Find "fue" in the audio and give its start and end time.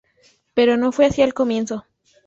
0.91-1.05